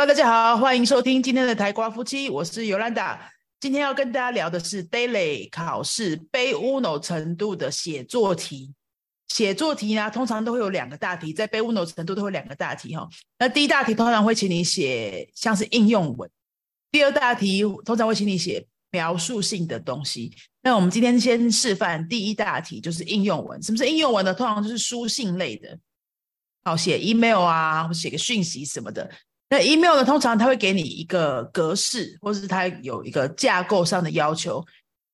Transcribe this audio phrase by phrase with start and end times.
[0.00, 3.30] Hello，大家好，欢迎收听今天的台瓜夫妻，我是尤兰达。
[3.60, 8.72] 今天要跟大家聊的是 Daily 考试背 Uno 程度的写作题。
[9.28, 13.06] 写作题呢，通常都会有两个大题，在背 Uno 程度都会两个大题哈。
[13.38, 16.30] 那第一大题通常会请你写像是应用文，
[16.90, 20.34] 第二大题通常会请你写描述性的东西。
[20.62, 23.62] 那我们今天先示范第一大题，就是应用文。
[23.62, 24.32] 什么是应用文呢？
[24.32, 25.78] 通常就是书信类的，
[26.64, 29.10] 好写 email 啊，或写个讯息什么的。
[29.52, 30.04] 那 email 呢？
[30.04, 34.64] 通常它会给你一个格式，或是它有一个架构上的要求，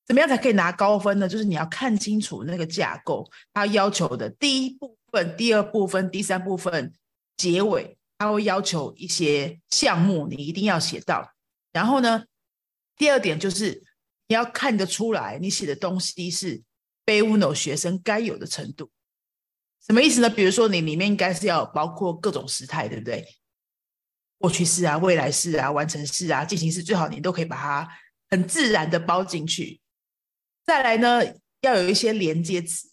[0.06, 1.26] 怎么样才可以拿高分呢？
[1.26, 6.92] 就是你要看清楚那个架构，它要求的第一部分、第二部分、第三部分、
[7.38, 11.32] 结尾，它会要求一些项目，你一定要写到。
[11.72, 12.24] 然后呢，
[12.98, 13.82] 第二点就是
[14.28, 16.62] 你要看得出来，你写的东西是
[17.06, 18.90] b u n o 学生该有的程度。
[19.86, 20.28] 什么意思呢？
[20.28, 23.24] 比如说你里面应该是要包括各种时态，对不对？
[24.38, 27.88] 过去式啊，未来式啊，完成式啊，进行式，最好你都可以把它
[28.28, 29.80] 很自然的包进去。
[30.66, 31.22] 再来呢，
[31.62, 32.88] 要有一些连接词。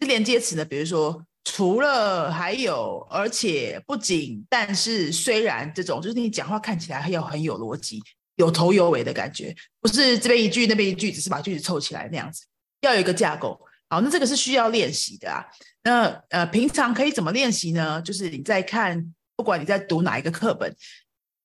[0.00, 8.02] 这连接词呢，比如说除了、还有、而且、不仅、但是、虽然这种，就是你讲话看起来要很有逻辑、
[8.36, 12.44] 有头有尾的感觉，不是这边一句那边一句，只是把句子凑起来那样子。
[12.80, 13.60] 要有一个架构。
[13.88, 15.44] 好，那这个是需要练习的啊。
[15.84, 18.02] 那呃，平常可以怎么练习呢？
[18.02, 19.14] 就是你在看。
[19.36, 20.74] 不管你在读哪一个课本，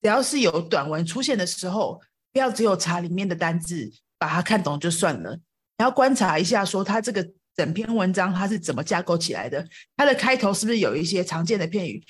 [0.01, 1.99] 只要是有短文出现的时候，
[2.31, 5.33] 不要只有查里面的单字，把它看懂就算了。
[5.33, 9.67] 你要观察一下，说它这个整篇文章它是怎么架构起来的，
[9.97, 12.03] 它的开头是不是有一些常见的片语，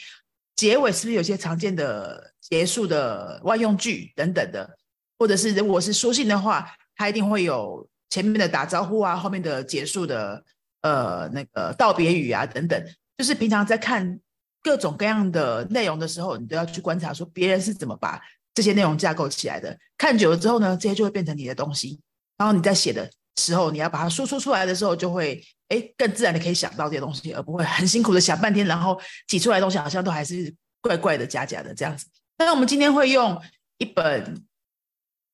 [0.56, 4.78] 结尾是不是有些常见的结束的万用句等等的，
[5.18, 10.44] 或者是如果是书信的话，它一定会有前面的打招呼啊，后面的结束的
[10.82, 12.84] 呃那个道别语啊等等，
[13.18, 14.20] 就是平常在看。
[14.62, 18.22] 各种各样的内容的时候，你都要去观察，说别人是怎么把
[18.54, 19.78] 这些内容架构起来的。
[19.98, 22.00] 看久了之后呢，这些就会变成你的东西。
[22.38, 32.06] 然后你在写的时候，你要把它输出出来的时候，就会哎更自然的可以想到这些东西，而不会很辛苦的想半天，然后挤出来的东西好像都还是怪怪的、假假的这样子。
[32.38, 33.42] 那我们今天会用
[33.78, 34.46] 一本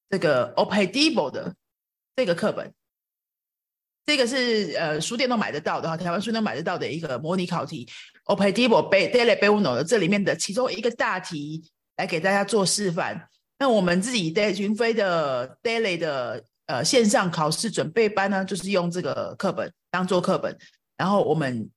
[0.10, 1.56] 这个 o p e d i b l e 的
[2.16, 2.74] 这个课本。
[4.08, 7.90] 这个是呃书店都买得到的哈，台湾书店买得到的一个模拟考题
[8.26, 11.64] ，Opedible Daily Buno 的这里面的其中一个大题
[11.98, 13.30] 来给大家做示范。
[13.58, 20.58] 那我们自己在云飞的 Daily 的呃线上考试准备班呢，就是用这个课本当做课本，
[20.98, 21.70] 然后我们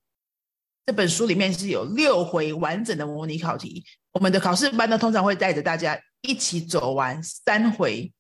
[0.86, 8.12] 这本书里面是有六回完整的模拟考题，我们的考试班呢通常会带着大家一起走完三回。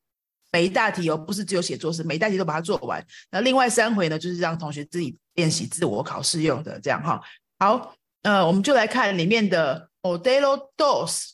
[0.50, 3.04] 每一大题哦，不是只有写作是每一大题都把它做完。
[3.30, 7.20] 那另外三回呢，就是让同学自己练习自我考试用的，这样哈。
[7.58, 7.94] 好，
[8.28, 11.30] 呃，我们就来看里面的 Modelo Dos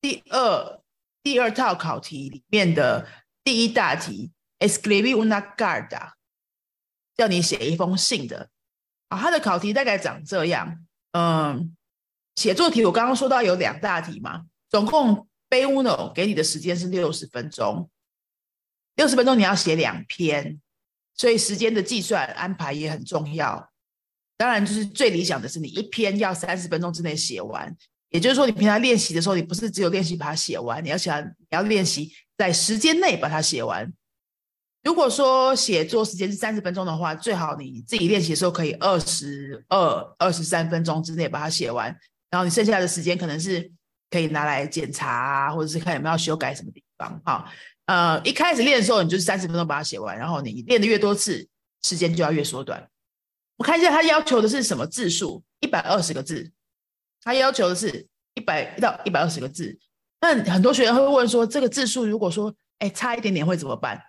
[0.00, 0.80] 第二
[1.22, 3.06] 第二套考题里面的
[3.44, 6.12] 第一大题 e s c r i b i una carta，
[7.14, 8.48] 叫你写一封信的。
[9.08, 10.86] 啊，它的考题大概长这样。
[11.12, 11.76] 嗯，
[12.36, 15.28] 写作题我刚刚说到有两大题嘛，总共。
[15.48, 17.88] 背 uno 给你的时间是六十分钟，
[18.96, 20.60] 六十分钟你要写两篇，
[21.14, 23.70] 所以时间的计算安排也很重要。
[24.36, 27.74] 当然，就是最理想的是你一篇要三十分钟之内写完。
[28.10, 33.92] 也就是说，你平常练习的时候，你不是只有练习把它写完，你要想你要练习在时间内把它写完。
[34.82, 41.86] 如果说写作时间是三十分钟的话，最好你自己练习的时候可以二十二、二十三分钟之内把它写完，
[42.30, 43.70] 然后你剩下的时间可能是。
[44.08, 47.20] 可以拿来检查啊，或者是看有没有要修改什么地方。
[47.24, 47.44] 好，
[47.86, 51.44] 呃，一开始练的时候，你就是三十分钟把它写完，然后你练的越多次，
[51.82, 52.88] 时间就要越缩短。
[53.56, 56.50] 我看一下他要求的是什么字数，一百二十个字。
[57.22, 59.78] 他要求的是一百到一百二十个字。
[60.20, 64.00] 那很多学员会问说，这个字数如果说，哎，差一点点会怎么办？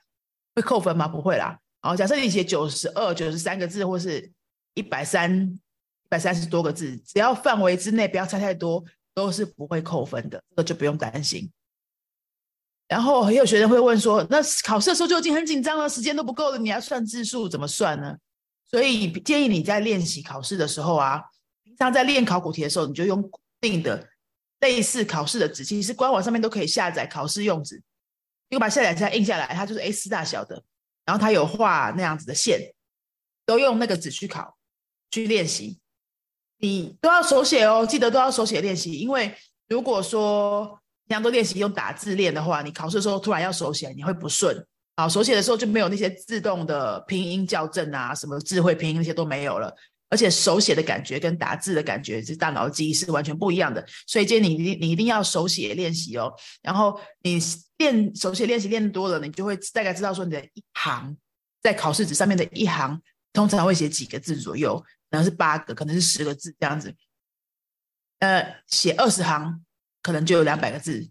[0.56, 1.08] 会扣分吗？
[1.08, 1.58] 不会啦。
[1.82, 4.32] 好，假设你写九十二、九十三个字，或是
[4.76, 8.84] 一百三、一百三十多个字，只要范围之内，不要差太多。
[9.18, 11.52] 都是不会扣分的，这就不用担心。
[12.88, 18.16] 然后也有学生会问说：“那考试的时候就已经很紧张了，时间都不够了，你要算字数怎么算呢？”
[18.70, 21.24] 所以建议你在练习考试的时候啊，
[21.64, 24.08] 平常在练考古题的时候，你就用固定的
[24.60, 27.82] 类似考试的纸，其实官网上面都可以下载考试用纸，
[28.50, 30.64] 你把下载下印下来，它就是 A 四大小的，
[31.06, 32.74] 然后它有画那样子的线，
[33.46, 34.58] 都用那个纸去考
[35.12, 35.80] 去练习。
[36.60, 38.94] 你都要手写哦，记得都要手写练习。
[38.94, 39.34] 因为
[39.68, 40.66] 如果说
[41.08, 44.68] 平常都练习用打字练的话，你考试的时候突然要手写，你会不顺。
[44.98, 49.74] 好，手写的时候就没有那些自动的拼音校正啊，什么智慧拼音那些都没有了。
[50.10, 53.86] 而且手写的感觉跟打字的感觉，这大脑记忆是完全不一样的。
[54.08, 56.34] 所以建议你你一定要手写练习哦。
[56.64, 57.38] 然后你
[57.78, 61.16] 练手写练习练多了，你就会大概知道说你的一行
[61.62, 63.00] 在考试纸上面的一行，
[63.34, 64.80] 通常会写几个字左右，
[65.12, 66.96] 可能是八个，可能是十个字这样子。
[68.20, 69.64] 呃，写二十行
[70.02, 71.08] 可能就有两百个字。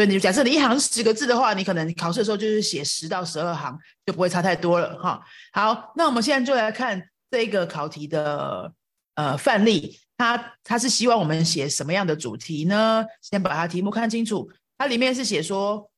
[0.00, 5.20] 所以你假设你一行十个字的话，你可能考试的时候就是写十到十二行，就不会差太多了哈。
[5.52, 7.06] 好，那我们现在就来看。
[7.30, 8.72] 这个考题的
[9.14, 13.04] 呃范例，他他是希望我们写什么样的主题呢？
[13.20, 14.50] 先把它题目看清楚。
[14.78, 15.90] 它里面是写说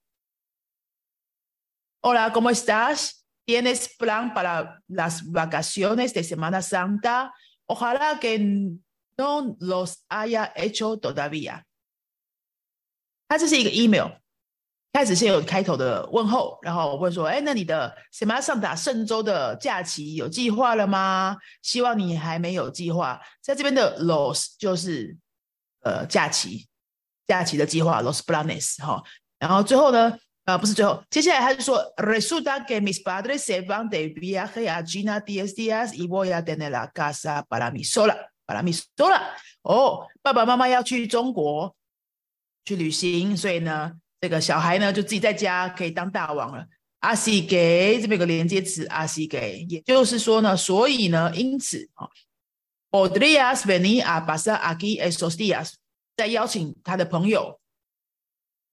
[2.02, 3.22] ：“Hola, cómo estás?
[3.46, 7.30] ¿Tienes plan para las vacaciones de Semana Santa?
[7.66, 8.38] Ojalá que
[9.16, 11.62] no los haya hecho todavía。”
[13.32, 14.10] 它这是一个 email。
[14.92, 21.38] 开始先有开头的问候，然后我会说：“哎，那你的什么上打圣周的假期有计划了吗？
[21.62, 23.18] 希望你还没有计划。
[23.40, 25.16] 在这边的 los 就是
[25.80, 26.66] 呃假期，
[27.26, 29.02] 假期的计划 los planes 哈。
[29.38, 30.14] 然后最后呢，
[30.44, 36.70] 呃不是最后，接下来他就说：resulta que mis padres se van de viaje a China diez días y voy a tener
[36.70, 39.22] la casa para mí sola para mí sola。
[39.62, 41.74] 哦，爸爸妈妈要去中国
[42.64, 43.92] 去旅行，所以呢。
[44.22, 46.64] 这个小孩呢，就自己在家可以当大王了。
[47.00, 52.06] 阿西给这边有个连接词，阿西给，也就是说呢，所以呢，因此啊
[52.92, 55.72] ，Odrias veni a pasar aquí estos días，
[56.16, 57.58] 在邀请他的朋友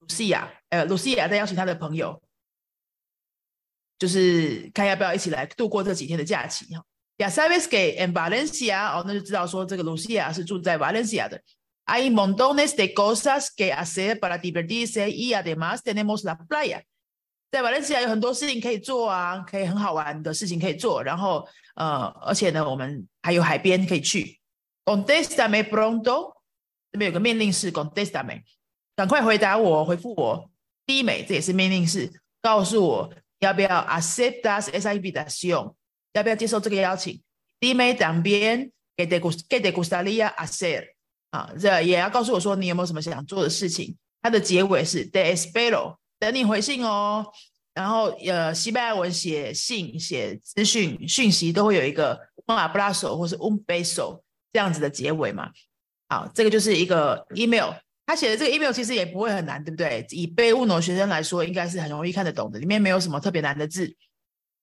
[0.02, 2.22] ，Lucia，呃，Lucia 在邀请他的朋友，
[3.98, 6.86] 就是看要不要一起来度过这几天的假期哈。
[7.18, 11.42] Ya sabes que en Valencia，哦，那就知道说这个 Lucia 是住在 Valencia 的。
[11.92, 16.84] Hay montones de cosas que hacer para divertirse y además tenemos la playa.
[17.52, 17.62] De Valencia hay playa.
[17.62, 21.02] 在瓦伦西亚有很多事情可以做啊，可以很好玩的事情可以做。
[21.02, 24.40] 然后呃，而且呢，我们还有海边可以去。
[24.86, 26.34] Contéstame pronto，
[26.92, 28.44] 这边有个命令是 Contéstame，
[28.96, 30.52] 赶快回答我，回复我。
[30.86, 32.12] 低美，这也是命令式，
[32.42, 35.74] 告诉我要不要 aceptas esa invitación，
[36.14, 37.20] 要不要接受这个邀请。
[37.60, 40.99] Dime también qué te qué te gustaría hacer。
[41.32, 43.96] 啊，这也要告诉我说你有没有什么想做的事情。
[44.22, 47.26] 它的结尾是 de espero，等你回信哦。
[47.74, 54.20] 然后呃，西班牙文写信、写资讯、讯息都会有一个 un abrazo 或是 un beso
[54.52, 55.50] 这样子的结尾嘛。
[56.10, 57.72] 好，这个就是一个 email。
[58.06, 60.06] 他写的这个 email 其实也不会很难，对不对？
[60.10, 63.96] 以被误农学生来说，应该是很容易看得懂的，里面没有什么特别难的字。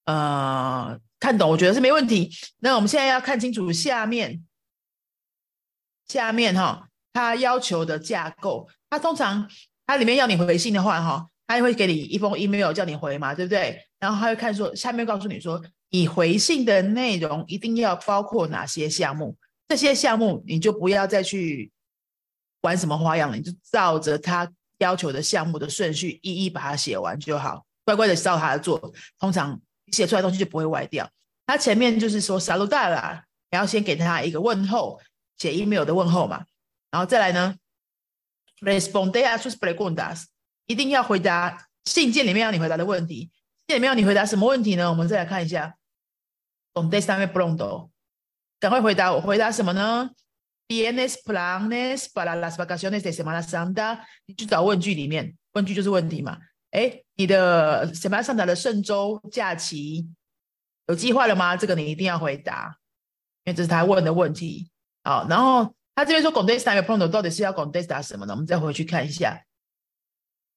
[0.05, 2.31] 呃，看懂我觉得是没问题。
[2.59, 4.45] 那我们现在要看清楚下面。
[6.08, 9.49] 下面哈，他要求的架构，他通常
[9.87, 13.81] 他里面要你回信的话哈，他会给你一封 email 叫你回嘛，对不对？
[13.99, 15.61] 然后他会看说下面告诉你说，
[15.91, 19.37] 你回信的内容一定要包括哪些项目，
[19.69, 21.73] 这些项目你就不要再去
[22.62, 29.61] 玩什么花样了，你就照着他要求的项目的顺序一一把它写完就好，乖乖的照他的做，通常
[29.93, 31.08] 写出来东西就不会歪掉。
[31.47, 35.00] 他前面就是说 saluda 啦，你要先给他一个问候。
[35.38, 36.44] 写 email 的问候嘛，
[36.91, 37.56] 然后再来呢
[38.61, 40.25] ，responde a sus preguntas，
[40.67, 43.31] 一定要回答信件里面要你回答的问题。
[43.69, 44.88] 信件里面要你回答什么问题呢？
[44.91, 45.77] 我们再来看一下
[46.73, 47.91] ，contestame pronto，
[48.58, 50.10] 赶快回答我，回答什么呢
[50.69, 54.01] ？Tienes planes para las vacaciones de Semana Santa？
[54.25, 56.39] 你去找问句里面，问句就是问题嘛。
[56.70, 60.08] 哎，你的 Semana Santa 的圣周假期
[60.87, 61.56] 有计划了吗？
[61.56, 62.79] 这个你一定要回答，
[63.44, 64.70] 因为这是他问的问题。
[65.06, 68.32] 好，然后他这边说 contesta pronto 到底是要 contesta 什么呢？
[68.32, 69.41] 我们再回去看一下。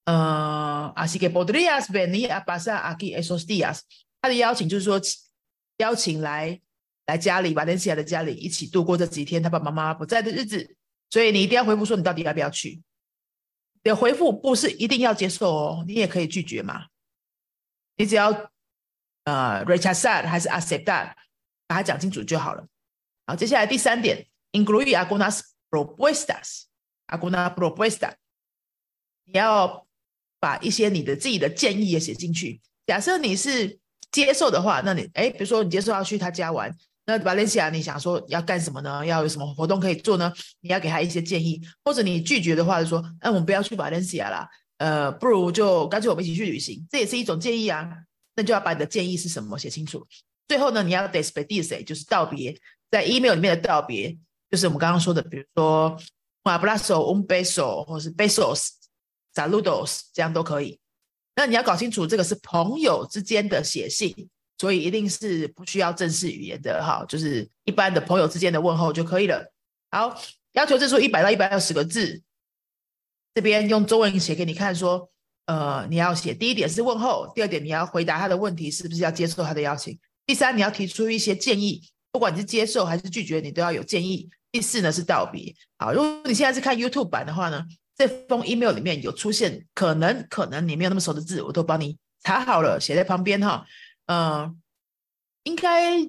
[0.06, 3.82] 呃，así que podrías venir a pasar aquí esos días。
[4.20, 5.00] 他的邀请就是说
[5.77, 6.60] 邀请来
[7.06, 10.75] 来家里，把联系来的家里一起度过这几天他爸爸妈妈不在的日子。
[11.12, 12.82] 所以你一定要回复说你到底要不要去。
[13.84, 16.88] 的回复不是一定要接受哦，你也可以拒绝嘛。
[17.98, 18.32] 你只要
[19.25, 21.13] 呃 rechazar 还是 acceptar，
[21.68, 22.65] 把它讲清楚就好了。
[23.27, 24.25] 好，接下来第三点。
[24.51, 26.63] Incluye algunas propuestas,
[27.08, 28.13] alguna propuesta。
[29.25, 29.86] 你要
[30.39, 32.60] 把一些你的自己的建议也写进去。
[32.88, 33.77] 假设你是
[34.12, 36.75] 接受的话，那你哎，比如说你接受要去他家玩，
[37.06, 39.06] 那 Valencia 你想说要干什么呢？
[39.06, 40.34] 要有什么活动可以做呢？
[40.62, 41.62] 你要给他一些建议。
[41.84, 47.88] 或者你拒绝的话，就说，哎，我们不要去 Valencia 啦，呃，不如就干脆我们一起去旅行，这也是一种建议啊。
[48.36, 50.08] 那就要把你的建议是什么写清楚。
[50.48, 52.58] 最后呢，你要 despedirse，就是道别，
[52.89, 54.18] 在 email 里面的道别。
[54.50, 55.98] 就是我们刚刚说的，比如说
[56.44, 58.70] abrazo un beso，或是 besos
[59.34, 60.79] saludos，这样都可以。
[61.36, 64.13] 那你要搞清楚，这个是朋友之间的写信，
[64.58, 69.53] 所以一定是不需要正式语言的哈，就是一般的朋友之间的问候就可以了。
[69.91, 70.20] 好，
[70.53, 72.22] 要求字数一百到一百二十个字，
[73.34, 75.10] 这边用中文写给你看，说，
[75.46, 79.98] 呃，你要写第一点是问候，第二点你要回答他的问题，是不是要接受他的邀请？
[80.25, 84.29] 第三，你要提出一些建议，不管你是接受还是拒绝，你都要有建议。
[84.51, 85.53] 第四呢是道别。
[85.77, 87.63] 好，如果你现在是看 YouTube 版的话呢，
[87.96, 93.65] 这封 email 里面有出现可能可能你没有那么熟的字，我都帮你查好了，写在旁边哈。
[94.08, 94.60] 嗯，
[95.44, 96.00] 应该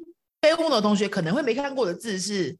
[0.41, 2.57] 非乌的同学可能会没看过的字是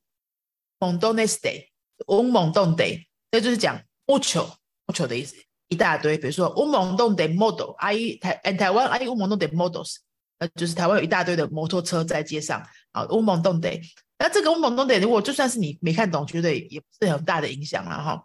[0.79, 1.69] “mondoneste”，
[2.09, 4.47] 乌蒙洞 day，这就是讲木球
[4.87, 5.35] 木球的意思，
[5.69, 6.19] 一大堆。
[6.19, 9.97] 比如说乌蒙洞 day model，I 台台湾 I 乌蒙洞 day models，
[10.39, 13.81] 呃，就是台湾有一大堆的摩托车在街上啊，乌蒙洞 day。
[14.23, 18.23] 那这个乌蒙洞 day，如果就算是你没看懂，觉得也不是很大的影响了哈，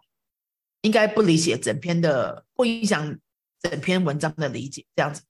[0.82, 3.18] 应该不理解整篇的，不影响
[3.62, 5.22] 整篇文章的理解，这样子。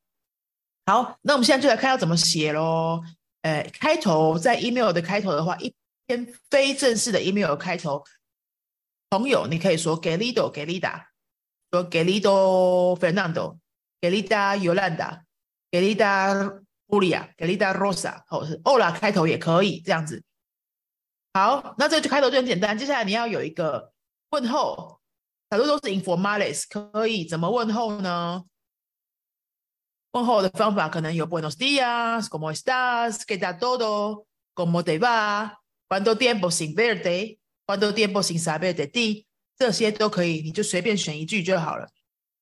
[0.85, 3.01] 好，那我们现在就来看要怎么写喽。
[3.43, 5.73] 呃，开头在 email 的开头的话，一
[6.05, 8.03] 篇非正式的 email 开头，
[9.11, 11.05] 朋友你可以说 Gelido Gelida，
[11.71, 20.25] 说 Gelido Fernando，Gelida Yolanda，Gelida Julia，Gelida Rosa，或者是 Ola 开头也可以这样子。
[21.37, 22.79] 好，那这个就开头就很简单。
[22.79, 23.93] 接下来你要有一个
[24.31, 24.99] 问候，
[25.51, 28.43] 假如都是 informales，可以怎么问候呢？
[30.13, 39.27] 问候的方法可能有 Buenos días，¿Cómo estás？¿Qué tal todo？¿Cómo te va？¿Cuánto tiempo sin verte？¿Cuánto tiempo sin saber de ti？
[39.59, 41.87] 这些都可以，你就随便选一句就好了。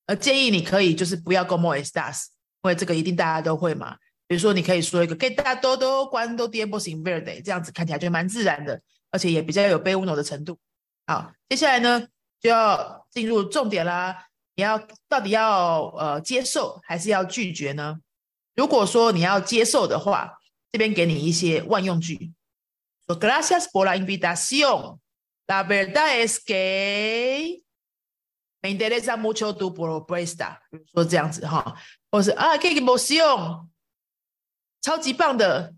[0.06, 2.26] 呃，建议你可以就是不要 ¿Cómo estás？
[2.62, 3.96] 因为这个一定大家都会嘛。
[4.26, 7.42] 比如说，你可以说一个 ¿Qué tal todo？¿Cuánto tiempo sin verte？
[7.42, 10.58] 这样子看起来就蛮自然的，而且也比较有被 uno 的程度。
[11.06, 12.08] 好，接下来呢
[12.40, 14.28] 就要进入重点啦。
[14.56, 14.78] 你要
[15.08, 17.98] 到底要呃接受还是要拒绝呢？
[18.54, 20.38] 如果说你要接受的话，
[20.70, 22.32] 这边给你一些万用句，
[23.06, 25.00] 说 Gracias por la invitación.
[25.46, 27.62] La verdad es que
[28.62, 30.58] me interesa mucho tu propuesta。
[30.94, 31.76] 说这样子哈，
[32.10, 33.66] 或是啊，qué emoción，
[34.84, 35.72] 超级棒的，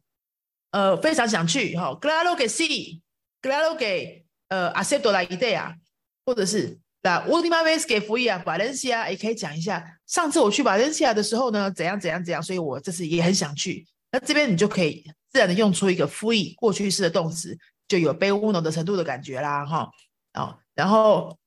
[0.73, 1.97] 呃，非常想去哈。
[2.01, 5.77] Claro que sí，Claro 给呃，acepto la idea，
[6.25, 6.81] 或者是。
[7.03, 13.87] 那 Ultima vez que fui a Valencia，也可以讲一下，上次我去 Valencia 的时候呢，怎样怎样怎样，所以我这次也很想去。
[14.11, 19.89] 那这边你就可以自然的用出一个 fui 过去式的动词，就有被 uno 的程度的感觉啦，哈，
[20.35, 21.39] 哦，然后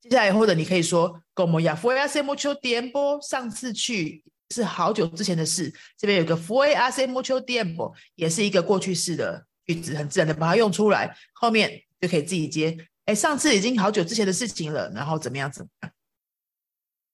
[0.00, 12.76] 接下来或者你可以说 como ya fue hace mucho tiempo，上次去是好久之前的事，这边有个 fue hace mucho tiempo，也是一个过去式的句子，很自然的把它用出来，后面就可以自己接。
[13.06, 15.50] 哎，上次已经好久之前的事情了，然后怎么样？
[15.50, 15.92] 怎么样？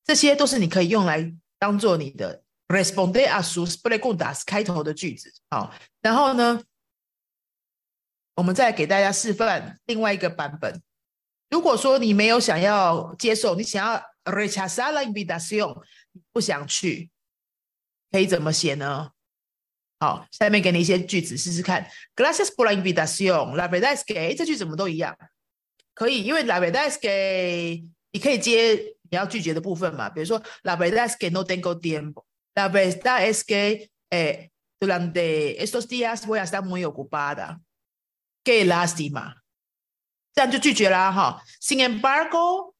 [0.04, 5.32] 这些都是你可以用来当做你的 responde a sus preguntas 开头的句子。
[5.50, 6.62] 好，然后呢，
[8.34, 10.82] 我们再给大家示范另外一个版本。
[11.50, 15.82] 如果说你没有想要接受，你想要 rechazar la invitación，
[16.30, 17.10] 不想去，
[18.10, 19.10] 可以怎么写呢？
[20.00, 21.90] 好，下面给你一些句子试试看。
[22.14, 23.56] Gracias por la invitación.
[23.56, 25.16] La verdad es que 这句怎么都一样，
[25.94, 32.24] 可以，因为 La verdad es que 你可以接你要拒绝的部分嘛，比如说 La verdad es que no tengo tiempo.
[32.54, 33.90] La verdad es que
[34.80, 37.60] durante estos días voy a estar muy ocupada.
[38.44, 39.34] Qué lástima.
[40.34, 41.42] 这样就拒绝啦哈。
[41.60, 42.72] Sin embargo,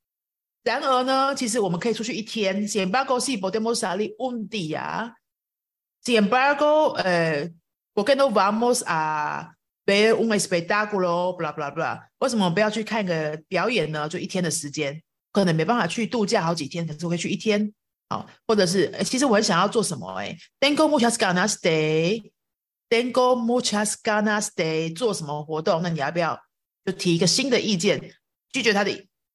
[0.69, 2.69] 然而呢，其实我们可以出去一天。
[2.69, 7.49] Sin embargo si podemos salir un día，sin embargo，呃
[7.95, 9.55] ，¿por qué no vamos a
[9.87, 12.03] ver un espectáculo，bla bla bla。
[12.19, 14.07] 为什么不要去看个表演呢？
[14.07, 17.73] 就一天的时间，可能没办法去度假好几天，可是会去一天。
[18.11, 20.13] 好，或者是，其实我很想要做什么？
[20.19, 25.81] 哎，Tengo muchas ganas de，Tengo muchas ganas de 做什么活动？
[25.83, 26.39] 那你要不要
[26.85, 28.13] 就提一个新的意见，
[28.53, 28.91] 拒绝他的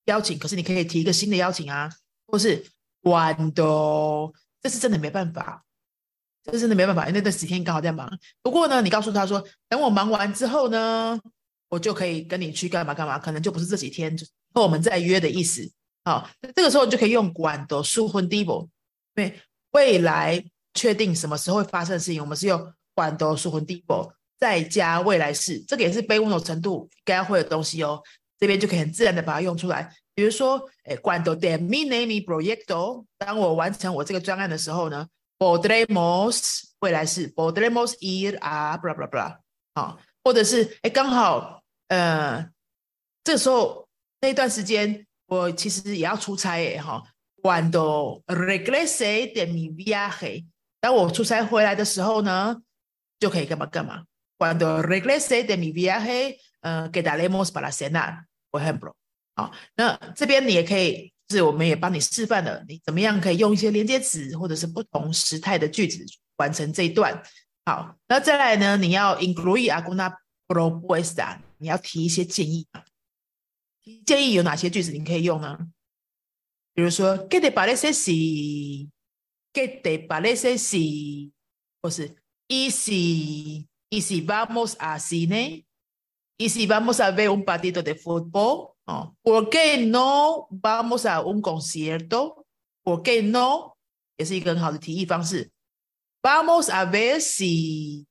[0.05, 0.37] 邀请？
[0.37, 1.89] 可是你可以提一个新的邀请啊，
[2.27, 2.65] 或是
[3.01, 5.63] Cuando，这是真的没办法。
[6.45, 8.19] 这真的没办法，因为那段时间刚好在忙。
[8.41, 11.17] 不过呢，你告诉他说，等我忙完之后呢，
[11.69, 15.71] 我就可以跟你去干嘛干嘛，可能就不是这几天，就和我们再约的意思。
[16.03, 18.67] 好，那这个时候就可以用管的疏忽 double，
[19.15, 19.39] 因为
[19.71, 20.43] 未来
[20.73, 28.03] 确定什么时候会发生的事情，我们是用管的疏忽 double 再加未来式，这个也是背温柔程度该会的东西哦。
[28.39, 29.93] 这边就可以很自然的把它用出来。
[30.15, 35.07] 比如说，哎，管的 de mi name proyecto，当我完成我这个专案的时候呢
[35.39, 39.37] ？Podremos 未来式，Podremos ir a blah blah blah，
[39.73, 42.47] 好，或者是哎，刚好呃，
[43.23, 43.87] 这时候
[44.21, 47.03] 那段时间我其实也要出差哎哈
[47.41, 50.45] ，Cuando regrese de mi viaje，
[50.79, 52.61] 当我出差回来的时候呢，
[53.19, 54.03] 就可以干嘛干嘛。
[54.37, 58.93] Cuando regrese de mi viaje, 呃，quedaremos para cenar, por ejemplo。
[59.35, 66.05] 好，那这边你也可以，是我们也帮你示范了，你怎么样可以用一些连接词或者是不同时态的句子
[66.37, 67.21] 完成这一段。
[67.65, 70.15] 好，那再来呢，你要 include alguna
[70.47, 72.67] propuesta，你要提一些建议。
[73.83, 75.57] 提建议有哪些句子你可以用呢？
[76.73, 78.89] 比如说，¿Qué te parece si?
[79.53, 81.31] ¿Qué te parece si?
[81.81, 82.15] 或是
[82.47, 83.67] ¿Y si?
[83.89, 85.65] ¿Y si vamos a cine?
[86.43, 89.15] Y si vamos a ver un partido de fútbol, ¿no?
[89.23, 92.45] ¿por qué no vamos a un concierto?
[92.83, 93.77] ¿Por qué no?
[94.17, 94.29] Es
[96.21, 98.05] Vamos a ver si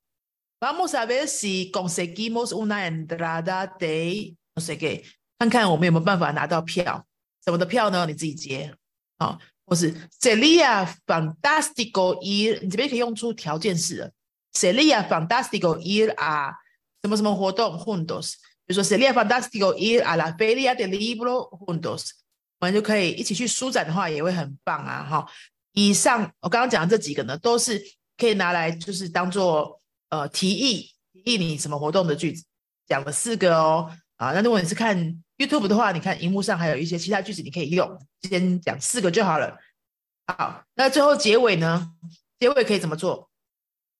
[0.59, 5.03] vamos a ver si conseguimos una entrada de no sé qué，
[5.37, 7.05] 看看我们有没有办法拿到票。
[7.45, 8.07] 什么的票呢？
[8.07, 8.73] 你自己接
[9.17, 9.37] 啊，
[9.67, 14.11] 或是 Sería fantástico ir，你这边可以用出条件式的。
[14.51, 16.55] Sería fantástico ir a
[17.03, 22.11] 什么什么活动 juntos，比如说 sería fantástico ir a la feria del libro juntos，
[22.59, 25.27] 我们就可以一起去书展的话，也会很棒啊哈。
[25.73, 27.81] 以上我刚刚讲的这几个呢，都是
[28.17, 32.45] 可以拿来就是当做呃提议提议你什么活动的句子，
[32.87, 34.31] 讲了四个哦啊。
[34.31, 34.97] 那如果你是看
[35.37, 39.57] YouTube 的话，你看荧幕上还有一些其他句子你可以用，先讲四个就好了。
[40.25, 41.91] 好，那最后结尾呢？
[42.39, 43.29] 结尾可以怎么做？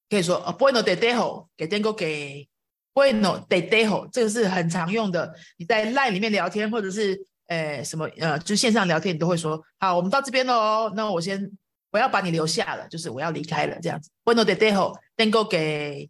[0.09, 2.47] 可以说 A Bueno de dejo，给 Dengo 给
[2.93, 5.33] Bueno de dejo，这个是很常用的。
[5.57, 10.93] 你在 Line 里面聊天，或者是呃什么呃，就线上聊天，你都会说好，我们到这边了哦。
[10.95, 11.51] 那我先
[11.91, 14.09] 我要把你留下了，就是我要离开了这样子。
[14.23, 16.09] Bueno de dejo，Dengo 给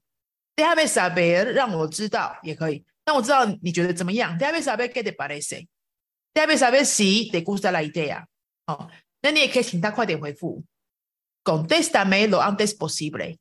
[0.56, 2.84] Déjame saber，让我知道也可以。
[3.06, 5.68] 那我知道你觉得怎么样？Déjame saber qué te parece.
[6.34, 8.26] Déjame saber si te gusta la idea.
[8.66, 8.90] 哦，
[9.22, 10.64] 那你也可以请他快点回复。
[11.44, 13.38] Contéstame lo antes posible.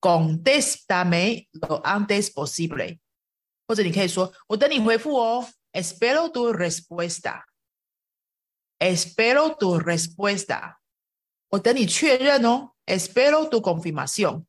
[0.00, 3.00] Contéstame lo antes posible.
[5.72, 7.44] Espero tu respuesta.
[8.80, 10.80] Espero tu respuesta.
[12.86, 14.46] Espero tu confirmación.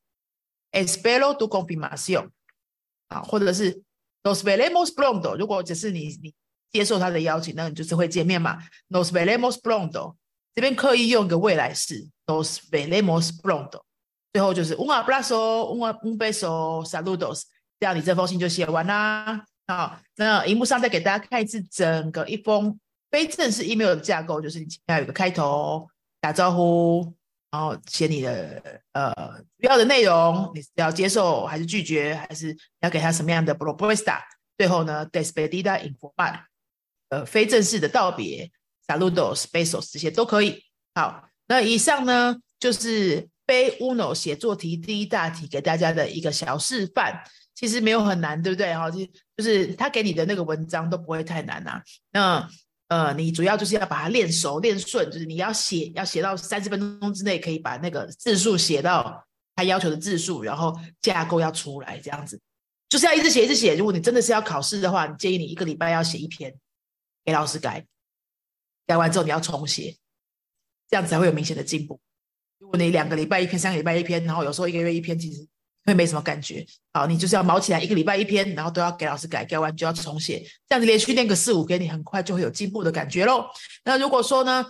[0.72, 2.32] Espero tu confirmación.
[3.10, 3.84] Ah, 啊，或者是
[4.24, 5.32] Nos veremos pronto.
[5.32, 5.38] pronto。
[5.38, 6.36] 如果只是你你
[6.72, 8.60] 接受他的邀请，那你就是会见面嘛。
[8.90, 10.16] Nos veremos pronto。
[10.54, 12.08] 这边刻意用一个未来式。
[12.28, 13.82] Nos veremos pronto。
[14.32, 17.44] 最后就是 un abrazo, un un beso, saludos。
[17.80, 19.44] 这样你这封信就写完啦。
[19.68, 22.80] 好，那荧幕上再给大家看一次整个一封
[23.12, 25.88] 非正式 email 的架构，就是你要有个开头，
[26.20, 27.14] 打招呼。
[27.52, 28.62] 然后写你的
[28.92, 29.12] 呃
[29.58, 34.20] 主要的内容，你是要接受还是拒绝，还是要给他什么样的 propuesta？
[34.56, 36.44] 最后呢，despedida informal，
[37.10, 38.52] 呃，非正式的道别
[38.86, 40.64] ，saludos, besos 这些都可以。
[40.94, 47.20] 好，那以上呢就是背 uno 写作题第一大题给大家的一个小示范，
[47.56, 48.72] 其实没有很难，对不对？
[48.76, 49.00] 哈，就
[49.36, 51.82] 就是他给你的那个文章都不会太难呐。
[52.12, 52.48] 那
[52.90, 62.40] 呃，你主要就是要把它练熟、练顺，就是你要写，要写到三十分钟之内可以把那个字数写到他要求的字数，然后架构要出来，这样子
[62.88, 63.76] 就是要一直写、一直写。
[63.76, 66.54] 如果你真的是要考试的话，你建议你一个礼拜要写一篇，
[67.26, 67.84] 给老师改，
[68.86, 69.98] 改完之后你要重写，
[70.88, 72.00] 这样才会有明显的进步。
[72.60, 75.48] 如果你两个礼拜一篇、三个礼拜一篇，然后有时候一个月一篇，其实。
[75.86, 83.46] 会没什么感觉，好，你就是要毛起来，一个礼拜一篇，然后都要给老师改，改完就要重写，这样子连续练个四五篇，你很快就会有进步的感觉喽。
[83.86, 84.64] 那如果说呢，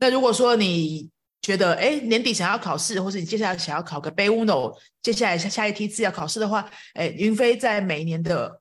[0.00, 1.08] 那如果说你
[1.40, 8.60] 觉得，哎，年底想要考试，或是你接下来想要考个背 uno，接下来下下一梯次要考试的话，哎，云飞在每年的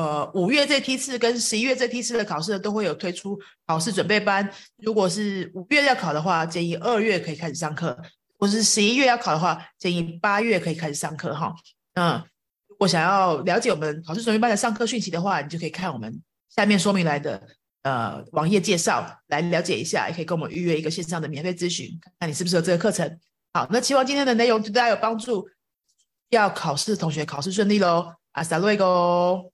[0.00, 4.48] 呃五月这批次跟十一月这批次的考试都会有推出考试准备班。
[4.78, 7.96] 如果是五月要考的话，建议二月可以开始上课。
[8.38, 11.54] 或是十一月要考的话，建议八月可以开始上课哈。
[11.92, 12.24] 嗯，
[12.68, 17.42] 如果想要了解我们考试准备班的上课讯息的话，你就可以看我们下面说明来的
[17.82, 21.86] 呃网页介绍来了解一下，也可以跟我们预约一个线上的免费咨询，
[22.18, 23.18] 看你是不是有这个课程。
[23.52, 25.46] 好，那希望今天的内容对大家有帮助，
[26.30, 28.14] 要考试的同学考试顺利喽！
[28.32, 29.50] 阿萨瑞哥。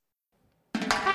[0.78, 1.05] Thank you.